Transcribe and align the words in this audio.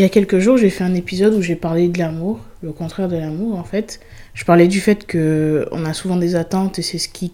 Il 0.00 0.02
y 0.02 0.04
a 0.06 0.08
quelques 0.08 0.40
jours, 0.40 0.56
j'ai 0.56 0.70
fait 0.70 0.82
un 0.82 0.94
épisode 0.94 1.34
où 1.34 1.40
j'ai 1.40 1.54
parlé 1.54 1.86
de 1.86 2.00
l'amour, 2.00 2.40
le 2.62 2.72
contraire 2.72 3.06
de 3.08 3.16
l'amour 3.16 3.56
en 3.56 3.62
fait. 3.62 4.00
Je 4.34 4.44
parlais 4.44 4.66
du 4.66 4.80
fait 4.80 5.06
que 5.06 5.68
on 5.70 5.84
a 5.84 5.92
souvent 5.92 6.16
des 6.16 6.34
attentes 6.34 6.80
et 6.80 6.82
c'est 6.82 6.98
ce 6.98 7.08
qui, 7.08 7.32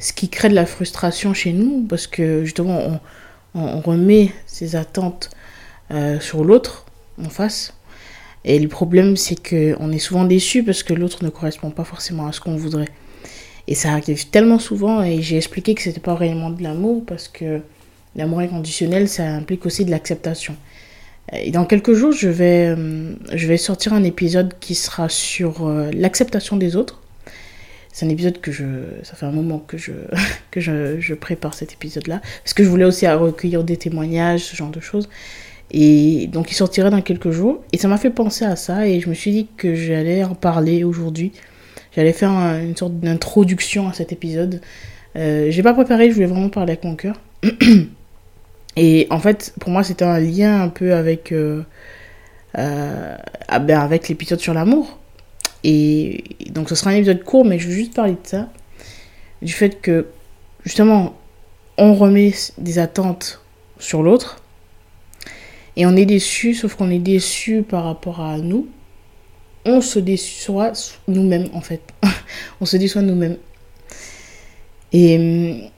ce 0.00 0.12
qui 0.12 0.28
crée 0.28 0.48
de 0.48 0.56
la 0.56 0.66
frustration 0.66 1.32
chez 1.32 1.52
nous 1.52 1.86
parce 1.88 2.08
que 2.08 2.44
justement 2.44 3.00
on, 3.54 3.80
remet 3.82 4.32
ces 4.46 4.74
attentes 4.74 5.30
euh, 5.92 6.18
sur 6.18 6.42
l'autre 6.42 6.86
en 7.24 7.28
face. 7.28 7.72
Et 8.44 8.58
le 8.58 8.66
problème 8.66 9.16
c'est 9.16 9.40
que 9.40 9.76
on 9.78 9.92
est 9.92 10.00
souvent 10.00 10.24
déçu 10.24 10.64
parce 10.64 10.82
que 10.82 10.94
l'autre 10.94 11.22
ne 11.22 11.30
correspond 11.30 11.70
pas 11.70 11.84
forcément 11.84 12.26
à 12.26 12.32
ce 12.32 12.40
qu'on 12.40 12.56
voudrait. 12.56 12.88
Et 13.68 13.76
ça 13.76 13.92
arrive 13.92 14.28
tellement 14.28 14.58
souvent 14.58 15.04
et 15.04 15.22
j'ai 15.22 15.36
expliqué 15.36 15.76
que 15.76 15.82
c'était 15.82 16.00
pas 16.00 16.16
réellement 16.16 16.50
de 16.50 16.64
l'amour 16.64 17.04
parce 17.06 17.28
que 17.28 17.60
l'amour 18.16 18.40
inconditionnel 18.40 19.08
ça 19.08 19.22
implique 19.22 19.66
aussi 19.66 19.84
de 19.84 19.92
l'acceptation. 19.92 20.56
Et 21.32 21.50
dans 21.50 21.64
quelques 21.64 21.94
jours, 21.94 22.12
je 22.12 22.28
vais, 22.28 22.74
euh, 22.76 23.14
je 23.32 23.46
vais 23.46 23.56
sortir 23.56 23.94
un 23.94 24.04
épisode 24.04 24.54
qui 24.60 24.74
sera 24.74 25.08
sur 25.08 25.66
euh, 25.66 25.90
l'acceptation 25.94 26.56
des 26.56 26.76
autres. 26.76 27.00
C'est 27.92 28.06
un 28.06 28.08
épisode 28.08 28.40
que 28.40 28.52
je. 28.52 28.64
Ça 29.02 29.14
fait 29.14 29.26
un 29.26 29.32
moment 29.32 29.58
que 29.58 29.78
je, 29.78 29.92
que 30.50 30.60
je, 30.60 31.00
je 31.00 31.14
prépare 31.14 31.54
cet 31.54 31.72
épisode-là. 31.72 32.20
Parce 32.42 32.54
que 32.54 32.64
je 32.64 32.68
voulais 32.68 32.84
aussi 32.84 33.06
recueillir 33.08 33.64
des 33.64 33.76
témoignages, 33.76 34.44
ce 34.44 34.56
genre 34.56 34.70
de 34.70 34.80
choses. 34.80 35.08
Et 35.70 36.26
donc, 36.26 36.50
il 36.50 36.54
sortira 36.54 36.90
dans 36.90 37.00
quelques 37.00 37.30
jours. 37.30 37.62
Et 37.72 37.78
ça 37.78 37.88
m'a 37.88 37.98
fait 37.98 38.10
penser 38.10 38.44
à 38.44 38.56
ça. 38.56 38.86
Et 38.86 39.00
je 39.00 39.08
me 39.08 39.14
suis 39.14 39.30
dit 39.30 39.48
que 39.56 39.74
j'allais 39.74 40.24
en 40.24 40.34
parler 40.34 40.84
aujourd'hui. 40.84 41.32
J'allais 41.94 42.12
faire 42.12 42.30
une 42.30 42.76
sorte 42.76 42.98
d'introduction 43.00 43.88
à 43.88 43.92
cet 43.92 44.12
épisode. 44.12 44.60
Euh, 45.16 45.50
j'ai 45.50 45.62
pas 45.62 45.74
préparé, 45.74 46.08
je 46.08 46.14
voulais 46.14 46.26
vraiment 46.26 46.48
parler 46.48 46.72
avec 46.72 46.84
mon 46.84 46.96
cœur. 46.96 47.20
Et 48.76 49.06
en 49.10 49.18
fait, 49.18 49.54
pour 49.60 49.70
moi, 49.70 49.84
c'était 49.84 50.04
un 50.04 50.18
lien 50.18 50.62
un 50.62 50.68
peu 50.68 50.94
avec, 50.94 51.32
euh, 51.32 51.62
euh, 52.58 53.16
ah 53.48 53.58
ben 53.58 53.78
avec 53.78 54.08
l'épisode 54.08 54.40
sur 54.40 54.54
l'amour. 54.54 54.98
Et 55.64 56.24
donc, 56.50 56.68
ce 56.68 56.74
sera 56.74 56.90
un 56.90 56.94
épisode 56.94 57.22
court, 57.22 57.44
mais 57.44 57.58
je 57.58 57.68
veux 57.68 57.74
juste 57.74 57.94
parler 57.94 58.12
de 58.12 58.26
ça. 58.26 58.48
Du 59.42 59.52
fait 59.52 59.80
que, 59.80 60.06
justement, 60.64 61.16
on 61.78 61.94
remet 61.94 62.32
des 62.58 62.78
attentes 62.78 63.40
sur 63.78 64.02
l'autre. 64.02 64.38
Et 65.76 65.86
on 65.86 65.96
est 65.96 66.06
déçu, 66.06 66.54
sauf 66.54 66.74
qu'on 66.74 66.90
est 66.90 66.98
déçu 66.98 67.62
par 67.62 67.84
rapport 67.84 68.20
à 68.20 68.38
nous. 68.38 68.68
On 69.64 69.80
se 69.80 69.98
déçoit 69.98 70.72
nous-mêmes, 71.08 71.48
en 71.54 71.60
fait. 71.60 71.80
on 72.60 72.66
se 72.66 72.76
déçoit 72.76 73.02
nous-mêmes. 73.02 73.36
Et 74.92 75.70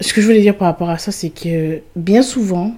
ce 0.00 0.12
que 0.12 0.20
je 0.20 0.26
voulais 0.26 0.42
dire 0.42 0.56
par 0.56 0.68
rapport 0.68 0.90
à 0.90 0.98
ça, 0.98 1.12
c'est 1.12 1.30
que 1.30 1.82
bien 1.94 2.22
souvent, 2.22 2.74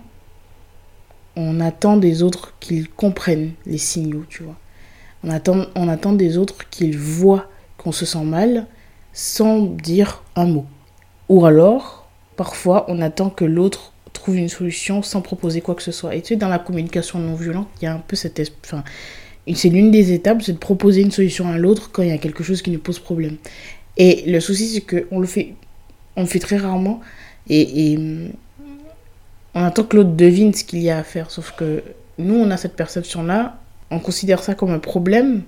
on 1.37 1.61
attend 1.61 1.97
des 1.97 2.23
autres 2.23 2.55
qu'ils 2.61 2.89
comprennent 2.89 3.53
les 3.67 3.79
signaux, 3.79 4.25
tu 4.29 4.43
vois. 4.43 4.57
On 5.25 5.31
attend, 5.31 5.67
on 5.75 5.89
attend 5.89 6.13
des 6.13 6.39
autres 6.39 6.69
qu'ils 6.71 6.99
voient 6.99 7.49
qu'on 7.77 7.93
se 7.93 8.07
sent 8.07 8.25
mal 8.25 8.67
sans 9.12 9.61
dire 9.62 10.23
un 10.37 10.47
mot. 10.47 10.67
Ou 11.28 11.45
alors, 11.45 12.09
parfois, 12.37 12.87
on 12.89 13.01
attend 13.01 13.31
que 13.31 13.45
l'autre 13.45 13.93
trouve 14.12 14.37
une 14.37 14.49
solution 14.49 15.03
sans 15.03 15.21
proposer 15.21 15.61
quoi 15.61 15.75
que 15.75 15.83
ce 15.83 15.93
soit. 15.93 16.15
Et 16.15 16.23
tu 16.23 16.28
sais, 16.28 16.37
dans 16.37 16.49
la 16.49 16.59
communication 16.59 17.19
non 17.19 17.34
violente, 17.34 17.69
il 17.81 17.84
y 17.84 17.89
a 17.89 17.95
un 17.95 17.99
peu 17.99 18.17
cette... 18.17 18.41
Enfin, 18.65 18.84
c'est 19.55 19.69
l'une 19.69 19.91
des 19.91 20.12
étapes, 20.12 20.43
c'est 20.43 20.53
de 20.53 20.59
proposer 20.59 21.03
une 21.03 21.11
solution 21.11 21.49
à 21.49 21.59
l'autre 21.59 21.91
quand 21.91 22.03
il 22.03 22.09
y 22.09 22.12
a 22.12 22.19
quelque 22.19 22.45
chose 22.45 22.62
qui 22.62 22.71
nous 22.71 22.78
pose 22.78 22.99
problème. 22.99 23.37
Et 23.97 24.31
le 24.31 24.41
souci, 24.41 24.69
c'est 24.69 24.81
qu'on 24.83 25.19
le 25.19 25.27
fait 25.27 25.55
on 26.17 26.23
le 26.23 26.27
fait 26.27 26.39
très 26.39 26.57
rarement. 26.57 27.01
Et, 27.49 27.99
on 29.55 29.65
attend 29.65 29.85
que 29.85 29.97
l'autre 29.97 30.11
devine 30.11 30.53
ce 30.55 30.63
qu'il 30.63 30.81
y 30.81 30.91
a 30.91 30.99
à 30.99 31.03
faire. 31.03 31.31
Sauf 31.31 31.53
que 31.53 31.83
nous, 32.19 32.35
on 32.35 32.51
a 32.51 32.57
cette 32.57 32.77
perception-là. 32.77 33.59
On 33.91 33.99
considère 33.99 34.43
ça 34.43 34.55
comme 34.55 34.71
un 34.71 34.79
problème. 34.79 35.43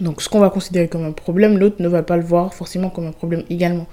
Donc, 0.00 0.22
ce 0.22 0.28
qu'on 0.28 0.40
va 0.40 0.50
considérer 0.50 0.88
comme 0.88 1.04
un 1.04 1.12
problème, 1.12 1.58
l'autre 1.58 1.76
ne 1.80 1.88
va 1.88 2.02
pas 2.02 2.16
le 2.16 2.24
voir 2.24 2.52
forcément 2.54 2.90
comme 2.90 3.06
un 3.06 3.12
problème 3.12 3.44
également. 3.48 3.86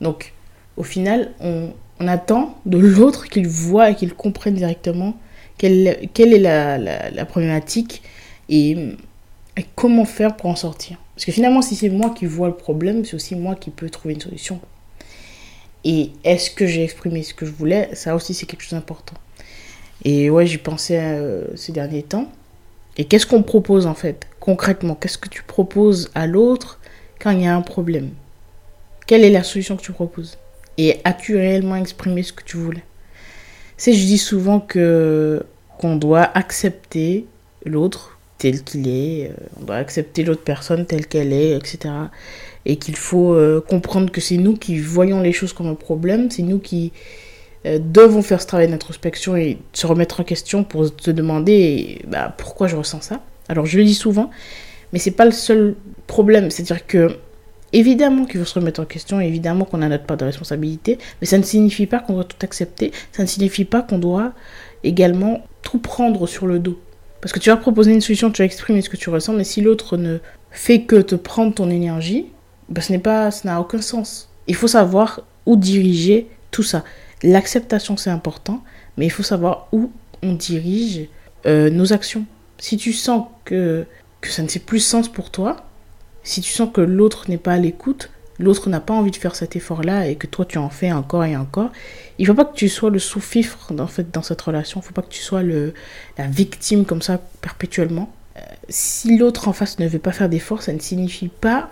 Donc, 0.00 0.32
au 0.76 0.82
final, 0.82 1.32
on, 1.40 1.72
attend 2.06 2.58
de 2.66 2.76
l'autre 2.76 3.28
qu'il 3.28 3.48
voit 3.48 3.90
et 3.90 3.94
qu'il 3.94 4.14
comprenne 4.14 4.54
directement 4.54 5.16
quelle, 5.56 6.08
quelle 6.12 6.34
est 6.34 6.38
la, 6.38 7.24
problématique 7.24 8.02
et, 8.48 8.72
et, 9.56 9.64
comment 9.74 10.04
faire 10.04 10.36
pour 10.36 10.50
en 10.50 10.56
sortir. 10.56 10.98
Parce 11.14 11.24
que 11.24 11.32
finalement, 11.32 11.62
si 11.62 11.76
c'est 11.76 11.88
moi 11.88 12.10
qui 12.10 12.26
vois 12.26 12.48
le 12.48 12.54
problème, 12.54 13.04
c'est 13.04 13.14
aussi 13.14 13.36
moi 13.36 13.54
qui 13.54 13.70
peux 13.70 13.88
trouver 13.88 14.14
une 14.14 14.20
solution. 14.20 14.60
Et 15.84 16.12
est-ce 16.24 16.50
que 16.50 16.66
j'ai 16.66 16.82
exprimé 16.82 17.22
ce 17.22 17.34
que 17.34 17.44
je 17.44 17.52
voulais? 17.52 17.90
Ça 17.94 18.14
aussi, 18.14 18.32
c'est 18.34 18.46
quelque 18.46 18.62
chose 18.62 18.72
d'important. 18.72 19.16
Et 20.04 20.30
ouais, 20.30 20.46
j'y 20.46 20.58
pensais 20.58 20.98
euh, 21.00 21.44
ces 21.56 21.72
derniers 21.72 22.02
temps. 22.02 22.30
Et 22.96 23.04
qu'est-ce 23.04 23.26
qu'on 23.26 23.42
propose 23.42 23.86
en 23.86 23.94
fait 23.94 24.26
Concrètement, 24.40 24.94
qu'est-ce 24.94 25.18
que 25.18 25.28
tu 25.28 25.42
proposes 25.42 26.10
à 26.14 26.26
l'autre 26.26 26.78
quand 27.20 27.30
il 27.30 27.42
y 27.42 27.46
a 27.46 27.54
un 27.54 27.62
problème? 27.62 28.10
Quelle 29.06 29.24
est 29.24 29.30
la 29.30 29.42
solution 29.42 29.76
que 29.76 29.82
tu 29.82 29.92
proposes? 29.92 30.38
Et 30.78 31.00
as-tu 31.04 31.36
réellement 31.36 31.76
exprimé 31.76 32.22
ce 32.22 32.32
que 32.32 32.44
tu 32.44 32.56
voulais? 32.56 32.84
C'est, 33.76 33.92
je 33.92 34.06
dis 34.06 34.18
souvent 34.18 34.60
que 34.60 35.44
qu'on 35.78 35.96
doit 35.96 36.22
accepter 36.22 37.26
l'autre 37.64 38.18
tel 38.38 38.62
qu'il 38.62 38.88
est, 38.88 39.30
euh, 39.30 39.34
on 39.60 39.64
doit 39.64 39.76
accepter 39.76 40.22
l'autre 40.22 40.44
personne 40.44 40.86
telle 40.86 41.06
qu'elle 41.06 41.32
est, 41.32 41.56
etc 41.56 41.90
et 42.66 42.76
qu'il 42.76 42.96
faut 42.96 43.34
euh, 43.34 43.60
comprendre 43.60 44.10
que 44.10 44.20
c'est 44.20 44.36
nous 44.36 44.56
qui 44.56 44.78
voyons 44.78 45.20
les 45.20 45.32
choses 45.32 45.52
comme 45.52 45.66
un 45.66 45.74
problème, 45.74 46.30
c'est 46.30 46.42
nous 46.42 46.58
qui 46.58 46.92
euh, 47.66 47.78
devons 47.78 48.22
faire 48.22 48.40
ce 48.40 48.46
travail 48.46 48.68
d'introspection 48.68 49.36
et 49.36 49.58
se 49.72 49.86
remettre 49.86 50.20
en 50.20 50.24
question 50.24 50.64
pour 50.64 50.86
se 50.86 51.10
demander 51.10 52.02
bah, 52.08 52.34
pourquoi 52.36 52.66
je 52.68 52.76
ressens 52.76 53.02
ça. 53.02 53.20
Alors 53.48 53.66
je 53.66 53.78
le 53.78 53.84
dis 53.84 53.94
souvent, 53.94 54.30
mais 54.92 54.98
c'est 54.98 55.10
pas 55.10 55.24
le 55.24 55.32
seul 55.32 55.76
problème, 56.06 56.50
c'est-à-dire 56.50 56.86
que 56.86 57.16
évidemment 57.72 58.24
qu'il 58.24 58.40
faut 58.40 58.46
se 58.46 58.58
remettre 58.58 58.80
en 58.80 58.84
question, 58.84 59.20
évidemment 59.20 59.64
qu'on 59.64 59.82
a 59.82 59.88
notre 59.88 60.04
part 60.04 60.16
de 60.16 60.24
responsabilité, 60.24 60.98
mais 61.20 61.26
ça 61.26 61.36
ne 61.36 61.42
signifie 61.42 61.86
pas 61.86 61.98
qu'on 61.98 62.14
doit 62.14 62.24
tout 62.24 62.36
accepter, 62.42 62.92
ça 63.12 63.22
ne 63.22 63.28
signifie 63.28 63.64
pas 63.64 63.82
qu'on 63.82 63.98
doit 63.98 64.32
également 64.84 65.44
tout 65.62 65.78
prendre 65.78 66.26
sur 66.26 66.46
le 66.46 66.58
dos. 66.58 66.78
Parce 67.20 67.32
que 67.32 67.38
tu 67.38 67.50
vas 67.50 67.56
proposer 67.56 67.92
une 67.92 68.00
solution, 68.00 68.30
tu 68.30 68.42
vas 68.42 68.46
exprimer 68.46 68.82
ce 68.82 68.90
que 68.90 68.96
tu 68.96 69.10
ressens, 69.10 69.32
mais 69.32 69.44
si 69.44 69.60
l'autre 69.60 69.96
ne 69.96 70.18
fait 70.50 70.82
que 70.82 70.96
te 70.96 71.14
prendre 71.14 71.54
ton 71.54 71.70
énergie, 71.70 72.26
ben, 72.74 72.82
ce 72.82 72.92
n'est 72.92 72.98
pas, 72.98 73.30
ça 73.30 73.48
n'a 73.48 73.60
aucun 73.60 73.80
sens. 73.80 74.28
Il 74.48 74.56
faut 74.56 74.66
savoir 74.66 75.20
où 75.46 75.56
diriger 75.56 76.28
tout 76.50 76.64
ça. 76.64 76.82
L'acceptation, 77.22 77.96
c'est 77.96 78.10
important, 78.10 78.64
mais 78.96 79.06
il 79.06 79.10
faut 79.10 79.22
savoir 79.22 79.68
où 79.70 79.92
on 80.22 80.32
dirige 80.32 81.06
euh, 81.46 81.70
nos 81.70 81.92
actions. 81.92 82.24
Si 82.58 82.76
tu 82.76 82.92
sens 82.92 83.28
que, 83.44 83.86
que 84.20 84.28
ça 84.28 84.42
ne 84.42 84.48
fait 84.48 84.58
plus 84.58 84.80
sens 84.80 85.08
pour 85.08 85.30
toi, 85.30 85.64
si 86.24 86.40
tu 86.40 86.50
sens 86.52 86.68
que 86.72 86.80
l'autre 86.80 87.26
n'est 87.28 87.38
pas 87.38 87.52
à 87.52 87.58
l'écoute, 87.58 88.10
l'autre 88.40 88.68
n'a 88.68 88.80
pas 88.80 88.94
envie 88.94 89.12
de 89.12 89.16
faire 89.16 89.36
cet 89.36 89.54
effort-là 89.54 90.08
et 90.08 90.16
que 90.16 90.26
toi 90.26 90.44
tu 90.44 90.58
en 90.58 90.68
fais 90.68 90.90
encore 90.90 91.24
et 91.24 91.36
encore, 91.36 91.70
il 92.18 92.26
faut 92.26 92.34
pas 92.34 92.44
que 92.44 92.56
tu 92.56 92.68
sois 92.68 92.90
le 92.90 92.98
sous-fifre 92.98 93.72
en 93.78 93.86
fait, 93.86 94.10
dans 94.10 94.22
cette 94.22 94.40
relation, 94.40 94.80
il 94.80 94.84
faut 94.84 94.94
pas 94.94 95.02
que 95.02 95.10
tu 95.10 95.22
sois 95.22 95.44
le, 95.44 95.74
la 96.18 96.26
victime 96.26 96.84
comme 96.84 97.02
ça 97.02 97.20
perpétuellement. 97.40 98.12
Euh, 98.36 98.40
si 98.68 99.16
l'autre 99.16 99.46
en 99.46 99.52
face 99.52 99.78
ne 99.78 99.86
veut 99.86 100.00
pas 100.00 100.10
faire 100.10 100.28
d'efforts, 100.28 100.62
ça 100.62 100.72
ne 100.72 100.80
signifie 100.80 101.28
pas 101.28 101.70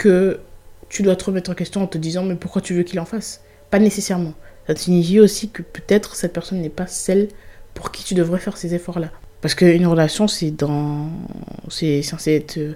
que 0.00 0.40
tu 0.88 1.02
dois 1.02 1.14
te 1.14 1.24
remettre 1.24 1.50
en 1.50 1.54
question 1.54 1.82
en 1.82 1.86
te 1.86 1.98
disant 1.98 2.24
mais 2.24 2.34
pourquoi 2.34 2.62
tu 2.62 2.72
veux 2.72 2.84
qu'il 2.84 2.98
en 3.00 3.04
fasse? 3.04 3.42
Pas 3.68 3.78
nécessairement. 3.78 4.32
Ça 4.66 4.74
signifie 4.74 5.20
aussi 5.20 5.50
que 5.50 5.60
peut-être 5.60 6.16
cette 6.16 6.32
personne 6.32 6.62
n'est 6.62 6.70
pas 6.70 6.86
celle 6.86 7.28
pour 7.74 7.92
qui 7.92 8.02
tu 8.02 8.14
devrais 8.14 8.38
faire 8.38 8.56
ces 8.56 8.74
efforts-là. 8.74 9.10
Parce 9.42 9.54
qu'une 9.54 9.86
relation, 9.86 10.26
c'est 10.26 10.52
dans, 10.52 11.10
c'est 11.68 12.00
censé 12.00 12.32
être, 12.32 12.56
euh, 12.56 12.72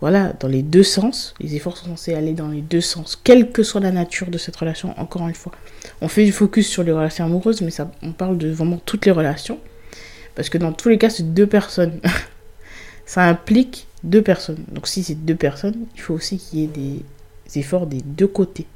voilà, 0.00 0.32
dans 0.40 0.48
les 0.48 0.62
deux 0.62 0.82
sens. 0.82 1.34
Les 1.38 1.54
efforts 1.54 1.76
sont 1.76 1.86
censés 1.86 2.14
aller 2.14 2.32
dans 2.32 2.48
les 2.48 2.62
deux 2.62 2.80
sens, 2.80 3.20
quelle 3.22 3.52
que 3.52 3.62
soit 3.62 3.82
la 3.82 3.92
nature 3.92 4.28
de 4.28 4.38
cette 4.38 4.56
relation. 4.56 4.98
Encore 4.98 5.28
une 5.28 5.34
fois, 5.34 5.52
on 6.00 6.08
fait 6.08 6.24
du 6.24 6.32
focus 6.32 6.66
sur 6.66 6.82
les 6.82 6.92
relations 6.92 7.26
amoureuses, 7.26 7.60
mais 7.60 7.70
ça, 7.70 7.90
on 8.02 8.12
parle 8.12 8.38
de 8.38 8.50
vraiment 8.50 8.80
toutes 8.86 9.04
les 9.04 9.12
relations, 9.12 9.58
parce 10.34 10.48
que 10.48 10.56
dans 10.56 10.72
tous 10.72 10.88
les 10.88 10.96
cas, 10.96 11.10
c'est 11.10 11.34
deux 11.34 11.46
personnes. 11.46 12.00
ça 13.06 13.24
implique 13.24 13.86
deux 14.04 14.22
personnes. 14.22 14.64
Donc 14.70 14.86
si 14.86 15.02
c'est 15.02 15.14
deux 15.14 15.34
personnes, 15.34 15.86
il 15.94 16.00
faut 16.00 16.14
aussi 16.14 16.38
qu'il 16.38 16.60
y 16.60 16.64
ait 16.64 16.68
des 16.68 17.02
efforts 17.58 17.86
des 17.86 18.00
deux 18.00 18.28
côtés. 18.28 18.66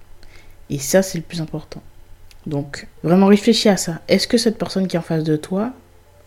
Et 0.71 0.79
ça, 0.79 1.03
c'est 1.03 1.19
le 1.19 1.25
plus 1.25 1.41
important. 1.41 1.83
Donc, 2.47 2.87
vraiment 3.03 3.27
réfléchis 3.27 3.69
à 3.69 3.77
ça. 3.77 4.01
Est-ce 4.09 4.27
que 4.27 4.39
cette 4.39 4.59
personne 4.59 4.87
qui 4.87 4.97
est 4.97 4.99
en 4.99 5.03
face 5.03 5.25
de 5.25 5.37
toi 5.37 5.73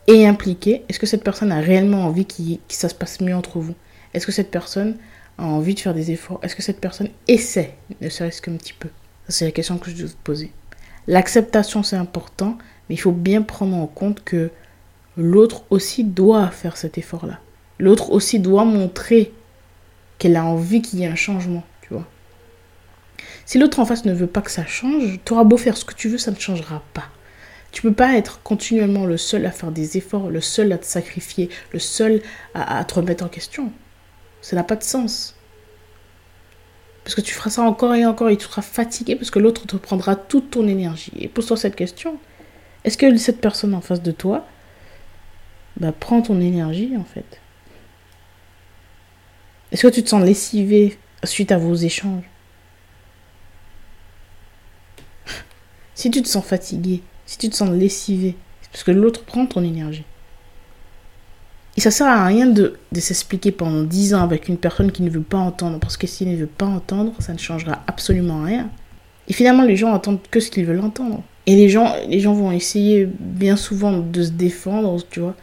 est 0.08 0.26
impliquée? 0.26 0.84
Est-ce 0.90 1.00
que 1.00 1.06
cette 1.06 1.24
personne 1.24 1.52
a 1.52 1.60
réellement 1.60 2.06
envie 2.06 2.26
que 2.26 2.58
ça 2.70 2.90
se 2.90 2.96
passe 2.96 3.22
mieux 3.22 3.36
entre 3.36 3.60
vous? 3.60 3.76
Est-ce 4.14 4.26
que 4.26 4.32
cette 4.32 4.52
personne 4.52 4.98
a 5.38 5.46
envie 5.46 5.76
de 5.76 5.80
faire 5.80 5.94
des 5.94 6.12
efforts? 6.12 6.40
Est-ce 6.44 6.56
que 6.56 6.62
cette 6.62 6.80
personne 6.80 7.10
essaie, 7.28 7.76
ne 8.02 8.10
serait-ce 8.10 8.42
qu'un 8.42 8.56
petit 8.56 8.74
peu? 8.74 8.90
C'est 9.28 9.46
la 9.46 9.52
question 9.52 9.78
que 9.78 9.90
je 9.90 9.98
dois 9.98 10.10
te 10.10 10.16
poser. 10.24 10.52
L'acceptation, 11.08 11.82
c'est 11.84 11.96
important, 11.96 12.58
mais 12.88 12.96
il 12.96 13.00
faut 13.00 13.12
bien 13.12 13.42
prendre 13.42 13.76
en 13.76 13.88
compte 13.88 14.24
que 14.24 14.52
l'autre 15.18 15.64
aussi 15.70 16.04
doit 16.04 16.50
faire 16.50 16.78
cet 16.78 16.98
effort-là. 16.98 17.40
L'autre 17.82 18.12
aussi 18.12 18.40
doit 18.40 18.64
montrer 18.64 19.34
qu'elle 20.20 20.36
a 20.36 20.46
envie 20.46 20.84
qu'il 20.84 21.00
y 21.00 21.04
ait 21.04 21.08
un 21.08 21.16
changement, 21.16 21.64
tu 21.82 21.96
vois. 21.96 22.08
Si 23.48 23.58
l'autre 23.58 23.80
en 23.80 23.86
face 23.86 24.06
ne 24.06 24.14
veut 24.14 24.28
pas 24.28 24.42
que 24.42 24.52
ça 24.52 24.68
change, 24.68 25.20
tu 25.26 25.34
auras 25.34 25.46
beau 25.46 25.58
faire 25.58 25.76
ce 25.76 25.84
que 25.84 25.96
tu 25.96 26.08
veux, 26.08 26.20
ça 26.20 26.30
ne 26.30 26.36
changera 26.36 26.84
pas. 26.94 27.06
Tu 27.72 27.82
peux 27.82 27.92
pas 27.92 28.16
être 28.18 28.44
continuellement 28.44 29.08
le 29.08 29.18
seul 29.18 29.48
à 29.48 29.52
faire 29.52 29.72
des 29.72 29.98
efforts, 29.98 30.30
le 30.30 30.42
seul 30.42 30.72
à 30.72 30.78
te 30.78 30.86
sacrifier, 30.86 31.50
le 31.74 31.80
seul 31.80 32.22
à, 32.54 32.86
te 32.86 32.94
remettre 32.94 33.26
en 33.26 33.30
question. 33.30 33.72
Ça 34.42 34.56
n'a 34.56 34.64
pas 34.64 34.76
de 34.76 34.84
sens. 34.84 35.36
Parce 37.04 37.16
que 37.16 37.22
tu 37.22 37.34
feras 37.34 37.50
ça 37.50 37.64
encore 37.64 37.96
et 37.96 38.06
encore 38.06 38.30
et 38.30 38.38
tu 38.38 38.46
seras 38.46 38.62
fatigué 38.62 39.16
parce 39.16 39.32
que 39.32 39.40
l'autre 39.40 39.66
te 39.66 39.76
prendra 39.76 40.16
toute 40.16 40.52
ton 40.52 40.68
énergie. 40.68 41.14
Et 41.18 41.28
pose-toi 41.28 41.58
cette 41.58 41.76
question. 41.76 42.20
Est-ce 42.84 42.96
que 42.96 43.18
cette 43.18 43.42
personne 43.42 43.74
en 43.74 43.82
face 43.82 44.04
de 44.04 44.12
toi 44.12 44.46
bah, 45.78 45.92
prend 45.92 46.22
ton 46.22 46.40
énergie 46.40 46.96
en 46.96 47.06
fait? 47.06 47.41
Est-ce 49.72 49.84
que 49.84 49.94
tu 49.94 50.04
te 50.04 50.10
sens 50.10 50.24
lessivé 50.24 50.98
suite 51.24 51.52
à 51.52 51.58
vos 51.58 51.76
échanges? 51.76 52.24
Si 55.96 56.10
tu 56.10 56.22
te 56.22 56.28
sens 56.28 56.44
fatigué, 56.44 57.04
si 57.26 57.38
tu 57.38 57.50
te 57.50 57.56
sens 57.56 57.70
lessivé, 57.70 58.36
c'est 58.62 58.72
parce 58.72 58.84
que 58.84 58.92
l'autre 58.92 59.24
prend 59.24 59.46
ton 59.46 59.64
énergie. 59.64 60.04
Et 61.78 61.82
ça 61.82 61.92
sert 61.92 62.08
à 62.08 62.26
rien 62.26 62.48
de, 62.48 62.78
de 62.92 63.00
s'expliquer 63.00 63.52
pendant 63.52 63.84
10 63.84 64.14
ans 64.16 64.24
avec 64.24 64.50
une 64.50 64.58
personne 64.58 64.92
qui 64.92 65.04
ne 65.04 65.10
veut 65.10 65.22
pas 65.22 65.38
entendre, 65.38 65.80
parce 65.80 65.96
que 65.96 66.08
s'il 66.08 66.30
ne 66.30 66.36
veut 66.36 66.48
pas 66.48 66.66
entendre, 66.66 67.14
ça 67.20 67.34
ne 67.34 67.38
changera 67.38 67.84
absolument 67.88 68.44
rien. 68.44 68.70
Et 69.30 69.34
finalement, 69.34 69.64
les 69.64 69.78
gens 69.78 69.92
entendent 69.92 70.20
que 70.30 70.40
ce 70.42 70.52
qu'ils 70.52 70.66
veulent 70.66 70.82
entendre. 70.82 71.24
Et 71.46 71.56
les 71.56 71.70
gens, 71.70 71.96
les 72.08 72.20
gens 72.20 72.34
vont 72.34 72.52
essayer 72.52 73.08
bien 73.08 73.56
souvent 73.56 73.98
de 74.00 74.24
se 74.24 74.32
défendre, 74.32 75.02
tu 75.10 75.22
vois, 75.22 75.36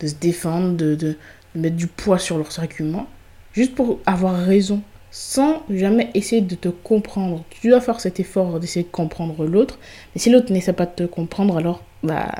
de 0.00 0.06
se 0.06 0.14
défendre, 0.14 0.76
de, 0.76 0.94
de 0.94 1.16
mettre 1.54 1.76
du 1.76 1.86
poids 1.86 2.18
sur 2.18 2.36
leurs 2.36 2.58
arguments, 2.60 3.08
juste 3.52 3.74
pour 3.74 3.98
avoir 4.06 4.36
raison 4.36 4.82
sans 5.10 5.62
jamais 5.68 6.10
essayer 6.14 6.40
de 6.40 6.54
te 6.54 6.68
comprendre. 6.68 7.44
Tu 7.50 7.68
dois 7.68 7.80
faire 7.80 8.00
cet 8.00 8.20
effort 8.20 8.60
d'essayer 8.60 8.84
de 8.84 8.90
comprendre 8.90 9.44
l'autre. 9.44 9.78
Mais 10.14 10.20
si 10.20 10.30
l'autre 10.30 10.52
n'essaie 10.52 10.72
pas 10.72 10.86
de 10.86 10.92
te 10.94 11.02
comprendre, 11.02 11.56
alors 11.56 11.82
bah, 12.02 12.30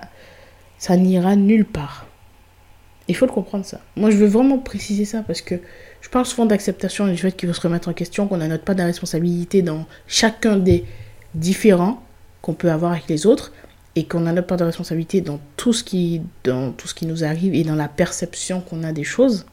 ça 0.79 0.97
n'ira 0.97 1.37
nulle 1.37 1.67
part. 1.67 2.07
Il 3.09 3.17
faut 3.17 3.27
le 3.27 3.33
comprendre 3.33 3.65
ça. 3.65 3.81
Moi, 3.97 4.11
je 4.11 4.17
veux 4.17 4.29
vraiment 4.29 4.59
préciser 4.59 5.05
ça 5.05 5.23
parce 5.23 5.43
que 5.43 5.57
je 6.01 6.09
parle 6.09 6.27
souvent 6.27 6.47
d'acceptation 6.47 7.09
et 7.09 7.11
du 7.11 7.17
fait 7.17 7.33
qu'il 7.33 7.49
faut 7.49 7.55
se 7.55 7.61
remettre 7.61 7.89
en 7.89 7.93
question, 7.93 8.29
qu'on 8.29 8.37
n'a 8.37 8.47
notre 8.47 8.63
pas 8.63 8.75
de 8.75 8.83
responsabilité 8.83 9.63
dans 9.63 9.85
chacun 10.06 10.56
des 10.56 10.85
différents 11.35 12.03
qu'on 12.41 12.55
peut 12.55 12.71
avoir 12.71 12.93
avec 12.93 13.09
les 13.09 13.27
autres 13.27 13.53
et 13.97 14.05
qu'on 14.05 14.27
a 14.27 14.33
notre 14.33 14.47
part 14.47 14.59
de 14.59 14.65
responsabilité 14.65 15.21
dans 15.21 15.41
tout 15.56 15.73
ce 15.73 15.83
qui 15.83 16.23
dans 16.45 16.71
tout 16.73 16.87
ce 16.87 16.95
qui 16.95 17.06
nous 17.06 17.25
arrive 17.25 17.55
et 17.55 17.65
dans 17.65 17.75
la 17.75 17.89
perception 17.89 18.61
qu'on 18.61 18.85
a 18.85 18.93
des 18.93 19.05
choses. 19.05 19.47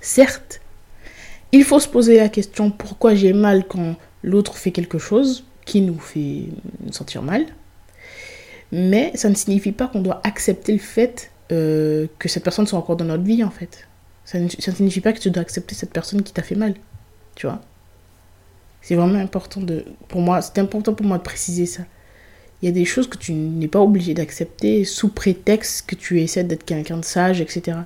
Certes, 0.00 0.60
il 1.52 1.64
faut 1.64 1.80
se 1.80 1.88
poser 1.88 2.16
la 2.16 2.28
question 2.28 2.70
pourquoi 2.70 3.14
j'ai 3.14 3.32
mal 3.32 3.66
quand 3.66 3.96
l'autre 4.22 4.56
fait 4.56 4.70
quelque 4.70 4.98
chose 4.98 5.44
qui 5.64 5.80
nous 5.80 5.98
fait 5.98 6.44
nous 6.84 6.92
sentir 6.92 7.22
mal. 7.22 7.46
Mais 8.72 9.12
ça 9.14 9.28
ne 9.28 9.34
signifie 9.34 9.72
pas 9.72 9.86
qu'on 9.86 10.00
doit 10.00 10.20
accepter 10.24 10.72
le 10.72 10.78
fait 10.78 11.30
euh, 11.52 12.06
que 12.18 12.28
cette 12.28 12.42
personne 12.42 12.66
soit 12.66 12.78
encore 12.78 12.96
dans 12.96 13.04
notre 13.04 13.22
vie 13.22 13.44
en 13.44 13.50
fait. 13.50 13.86
Ça 14.24 14.38
ne, 14.38 14.48
ça 14.48 14.70
ne 14.70 14.76
signifie 14.76 15.00
pas 15.00 15.12
que 15.12 15.18
tu 15.18 15.30
dois 15.30 15.42
accepter 15.42 15.74
cette 15.74 15.92
personne 15.92 16.22
qui 16.22 16.32
t'a 16.32 16.42
fait 16.42 16.54
mal. 16.54 16.74
Tu 17.34 17.46
vois 17.46 17.60
C'est 18.80 18.94
vraiment 18.94 19.18
important 19.18 19.60
de. 19.60 19.84
Pour 20.08 20.22
moi, 20.22 20.40
c'est 20.40 20.58
important 20.58 20.94
pour 20.94 21.06
moi 21.06 21.18
de 21.18 21.22
préciser 21.22 21.66
ça. 21.66 21.82
Il 22.62 22.66
y 22.66 22.68
a 22.68 22.72
des 22.72 22.84
choses 22.84 23.08
que 23.08 23.18
tu 23.18 23.32
n'es 23.32 23.68
pas 23.68 23.80
obligé 23.80 24.14
d'accepter 24.14 24.84
sous 24.84 25.08
prétexte 25.08 25.86
que 25.86 25.96
tu 25.96 26.20
essaies 26.20 26.44
d'être 26.44 26.64
quelqu'un 26.64 26.96
de 26.96 27.04
sage, 27.04 27.40
etc. 27.40 27.78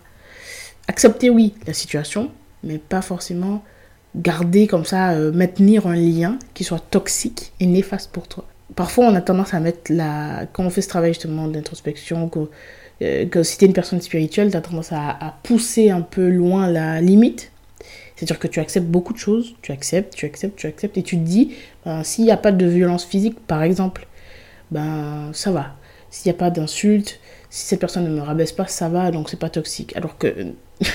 Accepter, 0.89 1.31
oui, 1.31 1.55
la 1.67 1.73
situation, 1.73 2.31
mais 2.63 2.79
pas 2.79 3.03
forcément 3.03 3.63
garder 4.17 4.67
comme 4.67 4.85
ça, 4.85 5.13
euh, 5.13 5.33
maintenir 5.33 5.87
un 5.87 5.97
lien 5.97 6.39
qui 6.55 6.65
soit 6.65 6.81
toxique 6.91 7.53
et 7.61 7.67
néfaste 7.67 8.11
pour 8.13 8.29
toi. 8.29 8.45
Parfois, 8.75 9.07
on 9.07 9.15
a 9.15 9.21
tendance 9.21 9.55
à 9.55 9.61
mettre 9.61 9.93
la. 9.93 10.47
Quand 10.53 10.65
on 10.65 10.71
fait 10.71 10.83
ce 10.83 10.89
travail 10.89 11.13
justement 11.13 11.49
d'introspection, 11.49 12.29
que, 12.29 12.49
euh, 13.03 13.27
que 13.27 13.43
si 13.43 13.59
tu 13.59 13.65
es 13.65 13.69
une 13.69 13.75
personne 13.75 14.01
spirituelle, 14.01 14.51
tu 14.51 14.57
as 14.57 14.61
tendance 14.61 14.93
à, 14.93 15.37
pousser 15.43 15.91
un 15.91 16.01
peu 16.01 16.29
loin 16.29 16.69
la 16.69 17.01
limite. 17.01 17.53
C'est-à-dire 18.17 18.39
que 18.39 18.49
tu 18.49 18.61
acceptes 18.61 18.87
beaucoup 18.87 19.13
de 19.13 19.19
choses, 19.19 19.55
tu 19.61 19.73
acceptes, 19.73 20.15
tu 20.15 20.25
acceptes, 20.25 20.57
tu 20.57 20.67
acceptes, 20.67 20.97
et 20.97 21.03
tu 21.03 21.17
te 21.17 21.23
dis, 21.23 21.55
ben, 21.85 22.03
s'il 22.03 22.25
n'y 22.25 22.31
a 22.31 22.39
pas 22.39 22.51
de 22.51 22.65
violence 22.65 23.05
physique, 23.05 23.39
par 23.47 23.63
exemple, 23.63 24.07
ben 24.71 25.31
ça 25.33 25.51
va. 25.51 25.77
S'il 26.11 26.31
n'y 26.31 26.37
a 26.37 26.39
pas 26.39 26.51
d'insulte, 26.51 27.21
si 27.51 27.67
cette 27.67 27.81
personne 27.81 28.05
ne 28.05 28.11
me 28.11 28.21
rabaisse 28.21 28.53
pas, 28.53 28.67
ça 28.67 28.89
va, 28.89 29.11
donc 29.11 29.31
c'est 29.31 29.39
pas 29.39 29.51
toxique. 29.51 29.95
Alors 29.97 30.19
que 30.19 30.35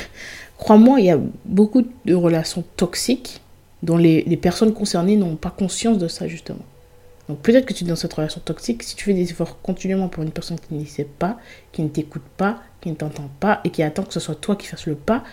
Crois-moi, 0.62 1.00
il 1.00 1.08
y 1.08 1.10
a 1.10 1.20
beaucoup 1.46 1.84
de 2.06 2.14
relations 2.14 2.64
toxiques 2.78 3.42
dont 3.82 3.98
les, 3.98 4.24
personnes 4.38 4.76
concernées 4.76 5.16
n'ont 5.16 5.36
pas 5.36 5.50
conscience 5.50 5.98
de 5.98 6.08
ça, 6.08 6.28
justement. 6.28 6.64
Donc 7.28 7.40
peut-être 7.40 7.66
que 7.66 7.74
tu 7.74 7.84
es 7.84 7.88
dans 7.88 7.96
cette 7.96 8.14
relation 8.14 8.40
toxique, 8.46 8.84
si 8.84 8.96
tu 8.96 9.06
fais 9.06 9.16
des 9.16 9.32
efforts 9.32 9.60
continuellement 9.64 10.08
pour 10.08 10.22
une 10.22 10.30
personne 10.30 10.60
qui 10.60 10.76
ne 10.76 10.86
sait 10.86 11.08
pas, 11.18 11.40
qui 11.72 11.82
ne 11.82 11.88
t'écoute 11.88 12.22
pas, 12.38 12.62
qui 12.80 12.92
ne 12.92 12.96
t'entend 12.96 13.28
pas 13.40 13.62
et 13.64 13.72
qui 13.72 13.82
attend 13.82 14.04
que 14.04 14.14
ce 14.14 14.20
soit 14.20 14.36
toi 14.36 14.56
qui 14.56 14.68
fasses 14.68 14.86
le 14.86 14.94
pas, 14.94 15.24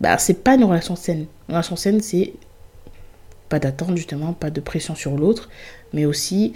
bah 0.00 0.18
c'est 0.18 0.44
pas 0.44 0.54
une 0.54 0.62
relation 0.62 0.94
saine. 0.94 1.26
Une 1.48 1.54
relation 1.56 1.74
saine, 1.74 2.00
c'est 2.00 2.34
pas 3.48 3.58
d'attente 3.58 3.96
justement, 3.96 4.34
pas 4.34 4.50
de 4.50 4.60
pression 4.60 4.94
sur 4.94 5.16
l'autre, 5.16 5.48
mais 5.92 6.04
aussi 6.04 6.52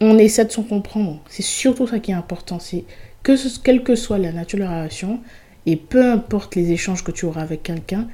on 0.00 0.16
essaie 0.16 0.46
de 0.46 0.52
s'en 0.52 0.62
comprendre. 0.62 1.20
C'est 1.28 1.42
surtout 1.42 1.86
ça 1.86 1.98
qui 1.98 2.10
est 2.12 2.14
important, 2.14 2.58
c'est 2.58 2.84
que 3.22 3.58
quelle 3.62 3.82
que 3.82 3.94
soit 3.94 4.18
la 4.18 4.32
nature 4.32 4.58
de 4.58 4.64
la 4.64 4.70
relation, 4.70 5.20
et 5.66 5.76
peu 5.76 6.10
importe 6.10 6.54
les 6.56 6.72
échanges 6.72 7.04
que 7.04 7.10
tu 7.10 7.26
auras 7.26 7.42
avec 7.42 7.62
quelqu'un, 7.62 8.08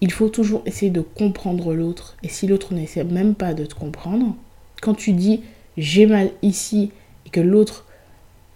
il 0.00 0.12
faut 0.12 0.28
toujours 0.28 0.62
essayer 0.66 0.90
de 0.90 1.00
comprendre 1.00 1.72
l'autre. 1.74 2.16
Et 2.22 2.28
si 2.28 2.46
l'autre 2.46 2.74
n'essaie 2.74 3.04
même 3.04 3.34
pas 3.34 3.54
de 3.54 3.64
te 3.64 3.74
comprendre, 3.74 4.36
quand 4.82 4.94
tu 4.94 5.12
dis 5.12 5.42
j'ai 5.76 6.06
mal 6.06 6.30
ici 6.42 6.92
et 7.24 7.30
que 7.30 7.40
l'autre, 7.40 7.86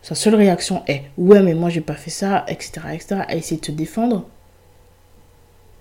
sa 0.02 0.14
seule 0.14 0.34
réaction 0.34 0.82
est 0.86 1.04
ouais, 1.16 1.42
mais 1.42 1.54
moi 1.54 1.70
j'ai 1.70 1.80
pas 1.80 1.94
fait 1.94 2.10
ça, 2.10 2.44
etc., 2.48 2.72
etc., 2.92 3.22
à 3.26 3.34
essayer 3.36 3.60
de 3.60 3.66
te 3.66 3.72
défendre, 3.72 4.26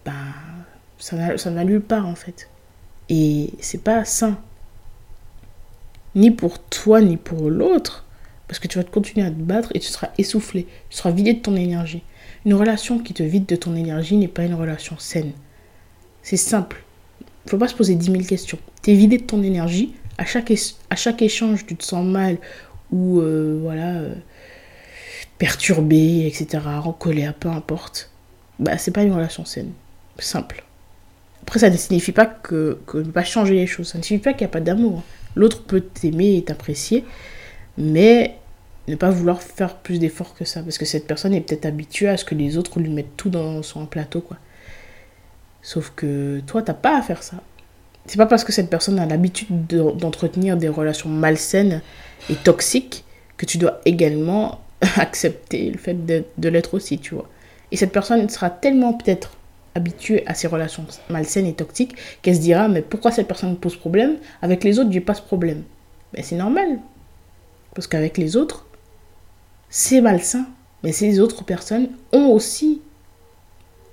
ben 0.05 0.13
ça 0.97 1.49
nulle 1.63 1.81
part 1.81 2.07
en 2.07 2.15
fait. 2.15 2.49
Et 3.09 3.51
c'est 3.59 3.83
pas 3.83 4.05
sain. 4.05 4.37
Ni 6.15 6.31
pour 6.31 6.59
toi, 6.59 7.01
ni 7.01 7.17
pour 7.17 7.49
l'autre. 7.49 8.05
Parce 8.49 8.57
que 8.59 8.67
tu 8.67 8.79
vas 8.79 8.83
te 8.83 8.89
continuer 8.89 9.25
à 9.25 9.29
te 9.29 9.35
battre 9.35 9.71
et 9.75 9.79
tu 9.79 9.87
seras 9.87 10.09
essoufflé. 10.17 10.65
Tu 10.89 10.97
seras 10.97 11.11
vidé 11.11 11.33
de 11.33 11.39
ton 11.39 11.55
énergie. 11.55 12.01
Une 12.45 12.55
relation 12.55 12.97
qui 12.97 13.13
te 13.13 13.21
vide 13.21 13.45
de 13.45 13.55
ton 13.55 13.75
énergie 13.75 14.17
n'est 14.17 14.27
pas 14.27 14.43
une 14.43 14.55
relation 14.55 14.97
saine. 14.97 15.33
C'est 16.23 16.35
simple. 16.35 16.83
Il 17.21 17.25
ne 17.45 17.49
faut 17.51 17.57
pas 17.59 17.67
se 17.67 17.75
poser 17.75 17.93
10 17.93 18.11
000 18.11 18.23
questions. 18.23 18.57
Tu 18.83 18.91
es 18.91 18.95
vidé 18.95 19.19
de 19.19 19.23
ton 19.23 19.43
énergie. 19.43 19.93
À 20.17 20.25
chaque, 20.25 20.51
à 20.89 20.95
chaque 20.95 21.21
échange, 21.21 21.65
tu 21.67 21.75
te 21.75 21.83
sens 21.83 22.03
mal 22.03 22.37
ou 22.91 23.19
euh, 23.19 23.59
voilà, 23.61 23.97
euh, 23.97 24.15
perturbé, 25.37 26.25
etc., 26.25 26.63
en 26.83 26.91
colère, 26.91 27.35
peu 27.35 27.49
importe. 27.49 28.09
Bah, 28.57 28.79
c'est 28.79 28.91
pas 28.91 29.03
une 29.03 29.13
relation 29.13 29.45
saine. 29.45 29.71
Simple. 30.17 30.63
Après, 31.43 31.59
ça 31.59 31.69
ne 31.69 31.77
signifie 31.77 32.11
pas 32.11 32.25
que, 32.25 32.79
que 32.87 32.97
ne 32.97 33.11
pas 33.11 33.23
changer 33.23 33.53
les 33.53 33.67
choses. 33.67 33.89
Ça 33.89 33.99
ne 33.99 34.03
signifie 34.03 34.23
pas 34.23 34.33
qu'il 34.33 34.41
n'y 34.41 34.49
a 34.49 34.53
pas 34.53 34.59
d'amour. 34.59 35.03
L'autre 35.35 35.63
peut 35.63 35.81
t'aimer 35.81 36.35
et 36.37 36.43
t'apprécier, 36.43 37.05
mais 37.77 38.38
ne 38.89 38.95
pas 38.95 39.09
vouloir 39.09 39.41
faire 39.41 39.75
plus 39.75 39.99
d'efforts 39.99 40.35
que 40.35 40.45
ça. 40.45 40.61
Parce 40.61 40.77
que 40.77 40.85
cette 40.85 41.07
personne 41.07 41.33
est 41.33 41.41
peut-être 41.41 41.65
habituée 41.65 42.09
à 42.09 42.17
ce 42.17 42.25
que 42.25 42.35
les 42.35 42.57
autres 42.57 42.79
lui 42.79 42.89
mettent 42.89 43.17
tout 43.17 43.29
dans 43.29 43.61
son 43.63 43.85
plateau, 43.85 44.21
quoi. 44.21 44.37
Sauf 45.61 45.91
que 45.95 46.41
toi, 46.47 46.61
t'as 46.61 46.73
pas 46.73 46.97
à 46.97 47.01
faire 47.01 47.21
ça. 47.21 47.37
C'est 48.05 48.17
pas 48.17 48.25
parce 48.25 48.43
que 48.43 48.51
cette 48.51 48.69
personne 48.69 48.97
a 48.97 49.05
l'habitude 49.05 49.67
d'entretenir 49.67 50.57
des 50.57 50.69
relations 50.69 51.09
malsaines 51.09 51.81
et 52.29 52.35
toxiques 52.35 53.03
que 53.37 53.45
tu 53.45 53.57
dois 53.57 53.81
également 53.85 54.61
accepter 54.97 55.69
le 55.69 55.77
fait 55.77 55.93
de, 56.05 56.49
l'être 56.49 56.73
aussi, 56.73 56.97
tu 56.97 57.13
vois. 57.13 57.29
Et 57.71 57.77
cette 57.77 57.91
personne 57.91 58.27
sera 58.29 58.49
tellement 58.49 58.93
peut-être 58.93 59.33
habituée 59.75 60.23
à 60.25 60.33
ces 60.33 60.47
relations 60.47 60.85
malsaines 61.09 61.45
et 61.45 61.53
toxiques 61.53 61.95
qu'elle 62.21 62.35
se 62.35 62.41
dira 62.41 62.67
mais 62.67 62.81
pourquoi 62.81 63.11
cette 63.11 63.27
personne 63.27 63.55
pose 63.55 63.75
problème? 63.75 64.17
Avec 64.41 64.63
les 64.63 64.79
autres, 64.79 64.91
j'ai 64.91 65.01
pas 65.01 65.13
ce 65.13 65.21
problème. 65.21 65.63
Mais 66.13 66.23
c'est 66.23 66.35
normal. 66.35 66.79
Parce 67.75 67.85
qu'avec 67.85 68.17
les 68.17 68.35
autres, 68.35 68.65
c'est 69.69 70.01
malsain. 70.01 70.45
Mais 70.83 70.91
ces 70.91 71.19
autres 71.19 71.43
personnes 71.43 71.89
ont 72.13 72.27
aussi 72.27 72.81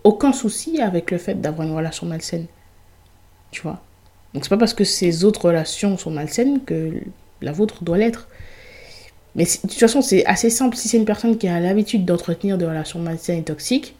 aucun 0.04 0.32
souci 0.32 0.80
avec 0.80 1.10
le 1.10 1.18
fait 1.18 1.34
d'avoir 1.34 1.66
une 1.66 1.74
relation 1.74 2.06
malsaine. 2.06 2.46
Tu 3.50 3.62
vois? 3.62 3.82
Donc 4.34 4.44
c'est 4.44 4.50
pas 4.50 4.56
parce 4.56 4.74
que 4.74 4.84
ces 4.84 5.24
autres 5.24 5.46
relations 5.46 5.98
sont 5.98 6.10
malsaines 6.10 6.62
que 6.64 6.92
la 7.40 7.52
vôtre 7.52 7.82
doit 7.82 7.98
l'être. 7.98 8.28
Mais 9.34 9.44
de 9.44 9.50
toute 9.68 9.72
façon, 9.74 10.00
c'est 10.00 10.24
assez 10.26 10.48
simple. 10.48 10.76
Si 10.76 10.88
c'est 10.88 10.96
une 10.96 11.04
personne 11.04 11.36
qui 11.36 11.48
a 11.48 11.60
l'habitude 11.60 12.04
d'entretenir 12.04 12.56
des 12.56 12.66
relations 12.66 12.98
malsaines 13.00 13.38
et 13.38 13.42
toxiques, 13.42 13.94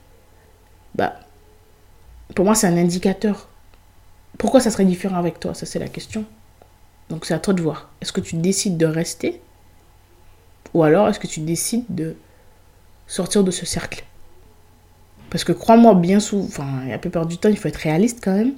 bah, 0.94 1.20
pour 2.34 2.44
moi, 2.44 2.54
c'est 2.54 2.66
un 2.66 2.76
indicateur. 2.76 3.48
Pourquoi 4.38 4.60
ça 4.60 4.70
serait 4.70 4.84
différent 4.84 5.16
avec 5.16 5.38
toi? 5.38 5.54
Ça, 5.54 5.66
c'est 5.66 5.78
la 5.78 5.88
question. 5.88 6.24
Donc, 7.10 7.26
c'est 7.26 7.34
à 7.34 7.38
toi 7.38 7.52
de 7.52 7.62
voir. 7.62 7.90
Est-ce 8.00 8.12
que 8.12 8.20
tu 8.20 8.36
décides 8.36 8.78
de 8.78 8.86
rester? 8.86 9.40
Ou 10.74 10.82
alors, 10.82 11.08
est-ce 11.08 11.20
que 11.20 11.26
tu 11.26 11.40
décides 11.40 11.84
de 11.88 12.16
sortir 13.06 13.44
de 13.44 13.50
ce 13.50 13.66
cercle? 13.66 14.04
Parce 15.30 15.44
que 15.44 15.52
crois-moi, 15.52 15.94
bien 15.94 16.20
souvent, 16.20 16.44
enfin, 16.44 16.86
la 16.88 16.98
plupart 16.98 17.26
du 17.26 17.38
temps, 17.38 17.48
il 17.48 17.56
faut 17.56 17.68
être 17.68 17.76
réaliste 17.76 18.20
quand 18.22 18.34
même. 18.34 18.54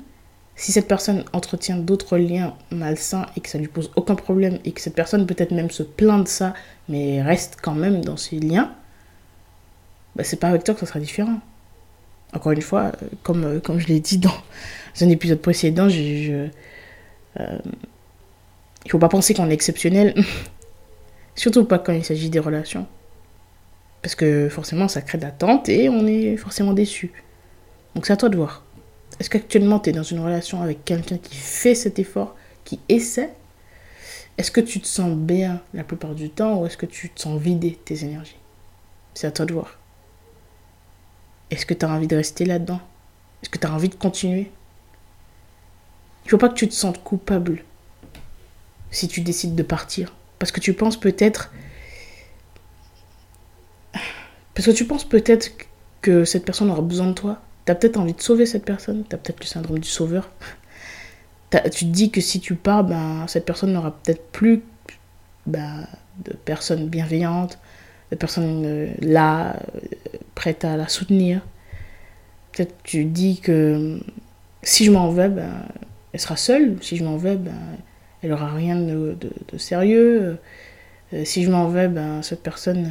Si 0.55 0.73
cette 0.73 0.89
personne 0.89 1.25
entretient 1.33 1.77
d'autres 1.77 2.19
liens 2.19 2.55
malsains 2.73 3.27
et 3.37 3.41
que 3.41 3.49
ça 3.49 3.59
lui 3.59 3.69
pose 3.69 3.93
aucun 3.95 4.17
problème 4.17 4.59
et 4.65 4.73
que 4.73 4.81
cette 4.81 4.95
personne 4.95 5.25
peut-être 5.25 5.53
même 5.53 5.71
se 5.71 5.85
plaint 5.85 6.25
de 6.25 6.29
ça, 6.29 6.53
mais 6.89 7.23
reste 7.23 7.59
quand 7.63 7.75
même 7.75 8.05
dans 8.05 8.17
ces 8.17 8.41
liens, 8.41 8.75
bah, 10.17 10.25
c'est 10.25 10.41
pas 10.41 10.49
avec 10.49 10.65
toi 10.65 10.75
que 10.75 10.81
ça 10.81 10.87
sera 10.87 10.99
différent. 10.99 11.41
Encore 12.33 12.53
une 12.53 12.61
fois, 12.61 12.93
euh, 13.03 13.07
comme, 13.23 13.45
euh, 13.45 13.61
comme 13.61 13.79
je 13.79 13.87
l'ai 13.87 14.01
dit 14.01 14.19
dans 14.19 14.35
un 15.01 15.09
épisode 15.09 15.41
précédent, 15.41 15.89
je, 15.89 15.97
je 15.97 16.49
euh, 17.41 17.59
il 18.85 18.91
faut 18.91 18.99
pas 18.99 19.09
penser 19.09 19.35
qu'on 19.35 19.49
est 19.51 19.55
exceptionnel. 19.55 20.15
Surtout 21.39 21.65
pas 21.65 21.79
quand 21.79 21.93
il 21.93 22.05
s'agit 22.05 22.31
des 22.31 22.41
relations. 22.41 22.85
Parce 24.03 24.17
que 24.17 24.49
forcément, 24.49 24.89
ça 24.89 25.03
crée 25.03 25.19
d'attente 25.19 25.69
et 25.69 25.89
on 25.89 26.05
est 26.05 26.37
forcément 26.37 26.73
déçu. 26.73 27.13
Donc 27.95 28.07
c'est 28.07 28.13
à 28.13 28.17
toi 28.17 28.29
de 28.29 28.37
voir. 28.37 28.65
Est-ce 29.21 29.31
qu'actuellement 29.31 29.79
tu 29.79 29.91
es 29.91 29.93
dans 29.93 30.03
une 30.03 30.19
relation 30.19 30.61
avec 30.63 30.85
quelqu'un 30.85 31.17
qui 31.17 31.37
fait 31.37 31.77
cet 31.77 32.01
effort, 32.01 32.35
qui 32.65 32.81
essaie? 32.89 33.33
Est-ce 34.37 34.51
que 34.51 34.61
tu 34.61 34.81
te 34.81 34.89
sens 34.89 35.17
bien 35.17 35.63
la 35.75 35.85
plupart 35.85 36.17
du 36.17 36.29
temps 36.29 36.61
ou 36.61 36.67
est-ce 36.67 36.77
que 36.77 36.87
tu 36.87 37.09
te 37.09 37.21
sens 37.21 37.41
vider 37.41 37.79
tes 37.85 38.03
énergies? 38.05 38.37
C'est 39.15 39.29
à 39.29 39.31
toi 39.31 39.47
de 39.47 39.53
voir. 39.53 39.79
Est-ce 41.53 41.67
que 41.67 41.75
tu 41.75 41.87
as 41.87 41.89
envie 41.89 42.09
de 42.09 42.17
rester 42.17 42.47
là-dedans? 42.47 42.81
Est-ce 43.43 43.51
que 43.51 43.59
tu 43.59 43.67
as 43.69 43.73
envie 43.73 43.89
de 43.89 43.95
continuer? 43.95 44.51
Il 46.25 46.31
faut 46.31 46.39
pas 46.39 46.49
que 46.49 46.55
tu 46.55 46.69
te 46.69 46.75
sentes 46.75 47.01
coupable 47.05 47.63
si 48.91 49.07
tu 49.07 49.21
décides 49.21 49.55
de 49.55 49.63
partir. 49.63 50.13
Parce 50.39 50.53
que 50.53 50.61
tu 50.61 50.73
penses 50.73 50.99
peut-être... 50.99 51.53
Parce 54.55 54.67
que 54.67 54.73
tu 54.73 54.85
penses 54.87 55.05
peut-être 55.05 55.51
que 56.01 56.25
cette 56.25 56.45
personne 56.45 56.71
aura 56.71 56.83
besoin 56.83 57.07
de 57.07 57.13
toi. 57.13 57.41
Tu 57.65 57.73
as 57.73 57.75
peut-être 57.75 57.97
envie 57.97 58.15
de 58.15 58.21
sauver 58.21 58.47
cette 58.47 58.65
personne. 58.65 59.05
Tu 59.09 59.15
as 59.15 59.19
peut-être 59.19 59.41
le 59.41 59.47
syndrome 59.47 59.79
du 59.79 59.89
sauveur. 59.89 60.31
tu 61.51 61.85
te 61.87 61.91
dis 61.91 62.11
que 62.11 62.21
si 62.21 62.41
tu 62.41 62.55
pars, 62.55 62.85
ben, 62.85 63.27
cette 63.29 63.45
personne 63.45 63.73
n'aura 63.73 63.93
peut-être 63.93 64.27
plus 64.31 64.63
ben, 65.47 65.87
de 66.25 66.33
personnes 66.33 66.89
bienveillantes, 66.89 67.59
de 68.11 68.17
personnes 68.17 68.65
euh, 68.65 68.89
là, 69.01 69.57
euh, 69.57 70.19
prêtes 70.35 70.65
à 70.65 70.77
la 70.77 70.89
soutenir. 70.89 71.43
Peut-être 72.53 72.75
tu 72.83 73.05
dis 73.05 73.41
que 73.41 74.01
si 74.63 74.85
je 74.85 74.91
m'en 74.91 75.11
vais, 75.11 75.29
ben, 75.29 75.63
elle 76.13 76.21
sera 76.21 76.37
seule. 76.37 76.77
Si 76.83 76.97
je 76.97 77.05
m'en 77.05 77.17
vais, 77.17 77.37
ben, 77.37 77.53
elle 78.23 78.33
aura 78.33 78.53
rien 78.53 78.77
de, 78.77 79.17
sérieux. 79.57 80.39
Euh, 81.13 81.25
si 81.25 81.43
je 81.43 81.51
m'en 81.51 81.69
vais, 81.69 81.89
ben, 81.89 82.23
cette 82.23 82.43
personne, 82.43 82.91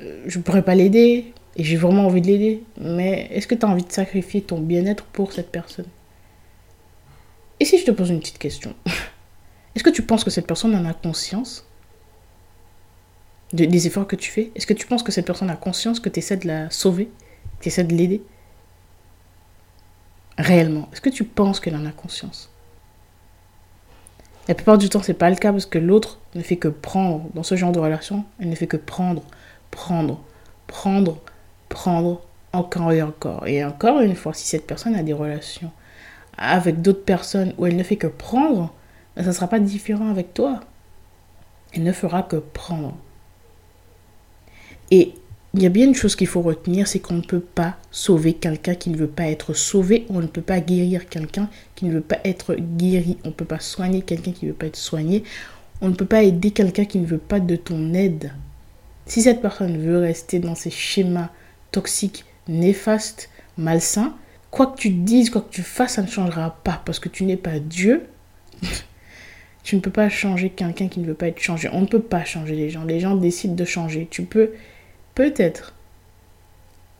je 0.00 0.38
ne 0.38 0.42
pourrais 0.42 0.62
pas 0.62 0.74
l'aider. 0.74 1.32
Et 1.56 1.64
j'ai 1.64 1.76
vraiment 1.76 2.06
envie 2.06 2.20
de 2.20 2.26
l'aider. 2.26 2.62
Mais 2.80 3.28
est-ce 3.30 3.46
que 3.46 3.54
tu 3.54 3.66
as 3.66 3.68
envie 3.68 3.84
de 3.84 3.92
sacrifier 3.92 4.42
ton 4.42 4.60
bien-être 4.60 5.04
pour 5.04 5.32
cette 5.32 5.50
personne? 5.50 5.88
Et 7.58 7.64
si 7.64 7.78
je 7.78 7.84
te 7.84 7.90
pose 7.90 8.10
une 8.10 8.20
petite 8.20 8.38
question? 8.38 8.74
Est-ce 9.74 9.84
que 9.84 9.90
tu 9.90 10.02
penses 10.02 10.24
que 10.24 10.30
cette 10.30 10.46
personne 10.46 10.74
en 10.74 10.84
a 10.84 10.94
conscience? 10.94 11.66
Des 13.52 13.86
efforts 13.86 14.06
que 14.06 14.16
tu 14.16 14.30
fais? 14.30 14.50
Est-ce 14.54 14.66
que 14.66 14.72
tu 14.72 14.86
penses 14.86 15.02
que 15.02 15.12
cette 15.12 15.26
personne 15.26 15.50
a 15.50 15.56
conscience 15.56 16.00
que 16.00 16.08
tu 16.08 16.20
essaies 16.20 16.36
de 16.36 16.46
la 16.46 16.70
sauver? 16.70 17.10
Tu 17.60 17.68
essaies 17.68 17.84
de 17.84 17.94
l'aider? 17.94 18.22
Réellement. 20.38 20.88
Est-ce 20.92 21.00
que 21.00 21.10
tu 21.10 21.24
penses 21.24 21.60
qu'elle 21.60 21.76
en 21.76 21.84
a 21.84 21.90
conscience? 21.90 22.50
La 24.50 24.56
plupart 24.56 24.78
du 24.78 24.88
temps, 24.88 25.00
c'est 25.00 25.14
pas 25.14 25.30
le 25.30 25.36
cas 25.36 25.52
parce 25.52 25.64
que 25.64 25.78
l'autre 25.78 26.18
ne 26.34 26.42
fait 26.42 26.56
que 26.56 26.66
prendre. 26.66 27.24
Dans 27.34 27.44
ce 27.44 27.54
genre 27.54 27.70
de 27.70 27.78
relation, 27.78 28.24
elle 28.40 28.48
ne 28.48 28.56
fait 28.56 28.66
que 28.66 28.76
prendre, 28.76 29.22
prendre, 29.70 30.20
prendre, 30.66 31.18
prendre 31.68 32.20
encore 32.52 32.90
et 32.90 33.00
encore. 33.00 33.46
Et 33.46 33.64
encore 33.64 34.00
une 34.00 34.16
fois, 34.16 34.34
si 34.34 34.48
cette 34.48 34.66
personne 34.66 34.96
a 34.96 35.04
des 35.04 35.12
relations 35.12 35.70
avec 36.36 36.82
d'autres 36.82 37.04
personnes 37.04 37.54
où 37.58 37.66
elle 37.66 37.76
ne 37.76 37.84
fait 37.84 37.94
que 37.94 38.08
prendre, 38.08 38.74
ben, 39.14 39.22
ça 39.22 39.28
ne 39.28 39.34
sera 39.34 39.46
pas 39.46 39.60
différent 39.60 40.10
avec 40.10 40.34
toi. 40.34 40.58
Elle 41.72 41.84
ne 41.84 41.92
fera 41.92 42.24
que 42.24 42.34
prendre. 42.34 42.96
Et 44.90 45.14
il 45.54 45.62
y 45.62 45.66
a 45.66 45.68
bien 45.68 45.86
une 45.86 45.94
chose 45.94 46.14
qu'il 46.14 46.28
faut 46.28 46.42
retenir, 46.42 46.86
c'est 46.86 47.00
qu'on 47.00 47.14
ne 47.14 47.22
peut 47.22 47.40
pas 47.40 47.76
sauver 47.90 48.34
quelqu'un 48.34 48.76
qui 48.76 48.90
ne 48.90 48.96
veut 48.96 49.08
pas 49.08 49.24
être 49.24 49.52
sauvé, 49.52 50.06
on 50.08 50.20
ne 50.20 50.28
peut 50.28 50.42
pas 50.42 50.60
guérir 50.60 51.08
quelqu'un 51.08 51.48
qui 51.74 51.86
ne 51.86 51.92
veut 51.92 52.00
pas 52.00 52.20
être 52.24 52.54
guéri, 52.54 53.18
on 53.24 53.28
ne 53.28 53.34
peut 53.34 53.44
pas 53.44 53.58
soigner 53.58 54.02
quelqu'un 54.02 54.30
qui 54.30 54.46
ne 54.46 54.50
veut 54.50 54.56
pas 54.56 54.66
être 54.66 54.76
soigné, 54.76 55.24
on 55.80 55.88
ne 55.88 55.94
peut 55.94 56.04
pas 56.04 56.22
aider 56.22 56.52
quelqu'un 56.52 56.84
qui 56.84 56.98
ne 56.98 57.06
veut 57.06 57.18
pas 57.18 57.40
de 57.40 57.56
ton 57.56 57.94
aide. 57.94 58.32
Si 59.06 59.22
cette 59.22 59.42
personne 59.42 59.76
veut 59.76 59.98
rester 59.98 60.38
dans 60.38 60.54
ces 60.54 60.70
schémas 60.70 61.30
toxiques, 61.72 62.24
néfastes, 62.46 63.28
malsains, 63.58 64.14
quoi 64.52 64.68
que 64.68 64.78
tu 64.78 64.90
dises, 64.90 65.30
quoi 65.30 65.40
que 65.40 65.52
tu 65.52 65.62
fasses, 65.62 65.94
ça 65.94 66.02
ne 66.02 66.06
changera 66.06 66.58
pas 66.62 66.80
parce 66.84 67.00
que 67.00 67.08
tu 67.08 67.24
n'es 67.24 67.36
pas 67.36 67.58
Dieu. 67.58 68.06
tu 69.64 69.74
ne 69.74 69.80
peux 69.80 69.90
pas 69.90 70.08
changer 70.08 70.50
quelqu'un 70.50 70.86
qui 70.86 71.00
ne 71.00 71.06
veut 71.06 71.14
pas 71.14 71.26
être 71.28 71.40
changé. 71.40 71.68
On 71.72 71.80
ne 71.80 71.86
peut 71.86 72.00
pas 72.00 72.24
changer 72.24 72.54
les 72.54 72.70
gens. 72.70 72.84
Les 72.84 73.00
gens 73.00 73.16
décident 73.16 73.54
de 73.54 73.64
changer. 73.64 74.06
Tu 74.10 74.22
peux 74.22 74.52
peut-être 75.14 75.74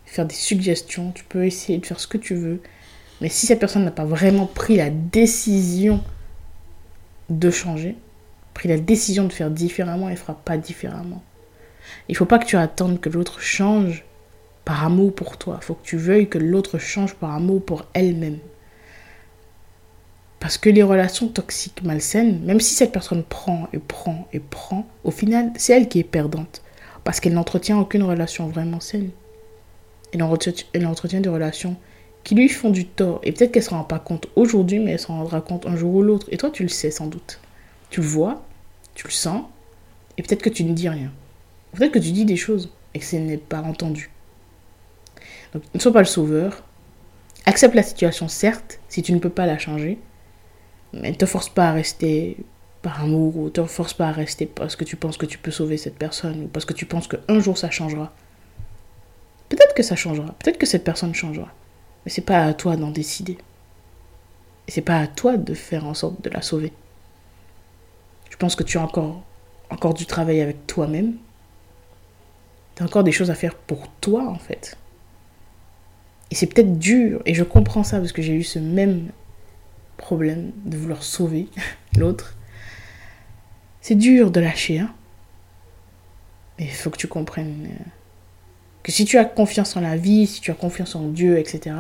faire 0.07 0.27
des 0.27 0.35
suggestions, 0.35 1.13
tu 1.13 1.25
peux 1.25 1.45
essayer 1.45 1.79
de 1.79 1.87
faire 1.87 2.01
ce 2.01 2.07
que 2.07 2.19
tu 2.19 2.35
veux, 2.35 2.61
mais 3.21 3.29
si 3.29 3.47
cette 3.47 3.61
personne 3.61 3.85
n'a 3.85 3.91
pas 3.91 4.05
vraiment 4.05 4.47
pris 4.47 4.77
la 4.77 4.91
décision 4.91 6.03
de 7.29 7.51
changer, 7.51 7.97
pris 8.55 8.69
la 8.69 8.79
décision 8.79 9.25
de 9.25 9.33
faire 9.33 9.51
différemment, 9.51 10.09
elle 10.09 10.15
ne 10.15 10.19
fera 10.19 10.35
pas 10.35 10.57
différemment. 10.57 11.23
Il 12.09 12.17
faut 12.17 12.25
pas 12.25 12.39
que 12.39 12.47
tu 12.47 12.57
attendes 12.57 13.01
que 13.01 13.09
l'autre 13.09 13.41
change 13.41 14.05
par 14.65 14.85
amour 14.85 15.15
pour 15.15 15.37
toi. 15.37 15.59
Il 15.61 15.65
faut 15.65 15.75
que 15.75 15.87
tu 15.87 15.97
veuilles 15.97 16.29
que 16.29 16.39
l'autre 16.39 16.79
change 16.79 17.15
par 17.15 17.35
amour 17.35 17.65
pour 17.65 17.87
elle-même. 17.95 18.39
Parce 20.41 20.57
que 20.57 20.71
les 20.71 20.83
relations 20.83 21.29
toxiques 21.29 21.83
malsaines, 21.83 22.41
même 22.41 22.61
si 22.61 22.75
cette 22.75 22.93
personne 22.93 23.23
prend 23.23 23.69
et 23.73 23.79
prend 23.79 24.27
et 24.33 24.41
prend, 24.41 24.87
au 25.05 25.11
final, 25.11 25.53
c'est 25.57 25.75
elle 25.75 25.89
qui 25.89 26.01
est 26.01 26.05
perdante 26.05 26.63
parce 27.05 27.21
qu'elle 27.21 27.35
n'entretient 27.35 27.79
aucune 27.79 28.03
relation 28.03 28.49
vraiment 28.49 28.81
saine. 28.81 29.11
Elle 30.13 30.23
entretient, 30.23 31.21
des 31.21 31.29
relations 31.29 31.77
qui 32.25 32.35
lui 32.35 32.49
font 32.49 32.71
du 32.71 32.87
tort. 32.87 33.21
Et 33.23 33.33
peut-être 33.33 33.53
qu'elle 33.53 33.63
ne 33.63 33.69
se 33.69 33.75
rend 33.75 33.85
pas 33.85 33.99
compte 33.99 34.27
aujourd'hui, 34.37 34.79
mais 34.79 34.93
elle 34.93 34.99
se 34.99 35.07
rendra 35.07 35.41
compte 35.41 35.67
un 35.67 35.77
jour 35.77 35.95
ou 35.95 36.03
l'autre. 36.03 36.27
Et 36.31 36.37
toi, 36.37 36.51
tu 36.51 36.63
le 36.63 36.69
sais 36.69 36.91
sans 36.91 37.07
doute. 37.07 37.41
Tu 37.91 38.01
le 38.01 38.07
vois, 38.07 38.43
tu 38.95 39.07
le 39.07 39.13
sens, 39.13 39.45
et 40.19 40.23
peut-être 40.23 40.43
que 40.43 40.51
tu 40.51 40.65
ne 40.65 40.75
dis 40.75 40.89
rien. 40.89 41.11
Peut-être 41.73 41.93
que 41.93 41.99
tu 41.99 42.11
dis 42.11 42.25
des 42.25 42.37
choses 42.37 42.71
et 42.95 42.99
que 42.99 43.05
ce 43.05 43.17
n'est 43.17 43.39
pas 43.39 43.63
entendu. 43.63 44.11
Donc, 45.53 45.63
ne 45.73 45.81
sois 45.81 45.93
pas 45.93 46.01
le 46.01 46.07
sauveur. 46.07 46.63
Accepte 47.47 47.75
la 47.75 47.83
situation, 47.83 48.29
certes, 48.29 48.81
si 48.89 49.03
tu 49.03 49.13
ne 49.13 49.19
peux 49.19 49.31
pas 49.31 49.47
la 49.47 49.59
changer. 49.59 49.99
Mais 50.93 51.11
ne 51.11 51.17
te 51.17 51.27
force 51.27 51.49
pas 51.49 51.69
à 51.69 51.73
rester 51.73 52.37
par 52.83 53.03
amour 53.03 53.37
ou 53.37 53.51
te 53.51 53.63
force 53.65 53.95
pas 53.95 54.09
à 54.09 54.13
rester 54.13 54.47
parce 54.47 54.77
que 54.77 54.85
tu 54.85 54.97
penses 54.97 55.17
que 55.17 55.27
tu 55.27 55.39
peux 55.39 55.51
sauver 55.51 55.77
cette 55.77 55.97
personne 55.97 56.45
ou 56.45 56.49
parce 56.49 56.65
que 56.65 56.73
tu 56.73 56.87
penses 56.87 57.09
qu'un 57.09 57.41
jour 57.41 57.59
ça 57.59 57.71
changera. 57.71 58.13
Peut-être 59.49 59.75
que 59.75 59.83
ça 59.83 59.97
changera, 59.97 60.35
peut-être 60.39 60.59
que 60.59 60.67
cette 60.67 60.85
personne 60.85 61.15
changera. 61.15 61.49
Mais 62.05 62.11
c'est 62.11 62.23
pas 62.23 62.45
à 62.45 62.55
toi 62.55 62.77
d'en 62.77 62.91
décider. 62.91 63.37
Et 64.67 64.71
c'est 64.71 64.81
pas 64.81 64.99
à 64.99 65.07
toi 65.07 65.37
de 65.37 65.55
faire 65.55 65.85
en 65.85 65.95
sorte 65.95 66.23
de 66.23 66.31
la 66.31 66.41
sauver. 66.41 66.73
Je 68.31 68.37
pense 68.37 68.57
que 68.57 68.63
tu 68.63 68.79
as 68.79 68.83
encore, 68.83 69.23
encore 69.69 69.93
du 69.93 70.07
travail 70.07 70.41
avec 70.41 70.67
toi-même. 70.67 71.17
Tu 72.77 72.83
as 72.83 72.87
encore 72.87 73.05
des 73.05 73.13
choses 73.13 73.31
à 73.31 73.35
faire 73.35 73.55
pour 73.55 73.89
toi 74.01 74.27
en 74.29 74.39
fait. 74.39 74.79
Et 76.31 76.37
c'est 76.37 76.47
peut-être 76.47 76.79
dur, 76.79 77.21
et 77.27 77.35
je 77.35 77.43
comprends 77.43 77.83
ça 77.83 77.99
parce 77.99 78.13
que 78.13 78.23
j'ai 78.23 78.35
eu 78.35 78.45
ce 78.45 78.61
même 78.61 79.11
problème 79.97 80.53
de 80.65 80.77
vouloir 80.77 81.03
sauver 81.03 81.49
l'autre. 81.97 82.37
C'est 83.81 83.95
dur 83.95 84.31
de 84.31 84.41
lâcher, 84.41 84.81
hein. 84.81 84.95
Mais 86.59 86.67
il 86.67 86.73
faut 86.73 86.91
que 86.91 86.99
tu 86.99 87.09
comprennes 87.09 87.69
euh, 87.71 87.85
que 88.83 88.93
si 88.93 89.05
tu 89.05 89.17
as 89.17 89.25
confiance 89.25 89.77
en 89.77 89.81
la 89.81 89.97
vie, 89.97 90.27
si 90.27 90.41
tu 90.41 90.51
as 90.51 90.55
confiance 90.55 90.95
en 90.95 91.09
Dieu, 91.09 91.39
etc., 91.39 91.75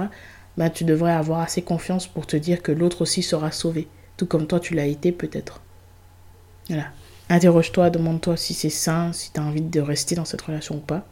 bah, 0.56 0.70
tu 0.70 0.84
devrais 0.84 1.12
avoir 1.12 1.40
assez 1.40 1.62
confiance 1.62 2.06
pour 2.06 2.26
te 2.26 2.36
dire 2.36 2.62
que 2.62 2.72
l'autre 2.72 3.02
aussi 3.02 3.22
sera 3.22 3.52
sauvé, 3.52 3.88
tout 4.16 4.26
comme 4.26 4.46
toi 4.46 4.60
tu 4.60 4.74
l'as 4.74 4.86
été 4.86 5.12
peut-être. 5.12 5.60
Voilà. 6.68 6.86
Interroge-toi, 7.28 7.90
demande-toi 7.90 8.36
si 8.36 8.54
c'est 8.54 8.70
sain, 8.70 9.12
si 9.12 9.32
tu 9.32 9.40
as 9.40 9.44
envie 9.44 9.60
de 9.60 9.80
rester 9.80 10.14
dans 10.14 10.24
cette 10.24 10.42
relation 10.42 10.76
ou 10.76 10.80
pas. 10.80 11.06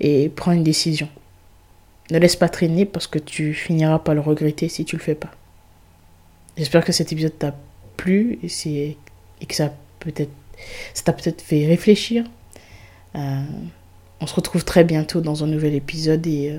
Et 0.00 0.30
prends 0.30 0.52
une 0.52 0.64
décision. 0.64 1.08
Ne 2.10 2.18
laisse 2.18 2.36
pas 2.36 2.48
traîner 2.48 2.86
parce 2.86 3.06
que 3.06 3.18
tu 3.18 3.54
finiras 3.54 3.98
par 3.98 4.14
le 4.14 4.20
regretter 4.20 4.68
si 4.68 4.84
tu 4.84 4.96
le 4.96 5.02
fais 5.02 5.14
pas. 5.14 5.30
J'espère 6.56 6.84
que 6.84 6.92
cet 6.92 7.12
épisode 7.12 7.38
t'a 7.38 7.54
plu 7.96 8.38
et, 8.42 8.48
c'est, 8.48 8.96
et 9.42 9.46
que 9.46 9.54
ça, 9.54 9.74
peut-être, 10.00 10.32
ça 10.94 11.02
t'a 11.02 11.12
peut-être 11.12 11.42
fait 11.42 11.66
réfléchir. 11.66 12.24
Euh, 13.14 13.42
on 14.20 14.26
se 14.26 14.34
retrouve 14.34 14.64
très 14.64 14.84
bientôt 14.84 15.20
dans 15.20 15.44
un 15.44 15.48
nouvel 15.48 15.74
épisode 15.74 16.26
et 16.26 16.56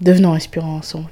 devenons 0.00 0.32
inspirants 0.32 0.76
ensemble. 0.76 1.10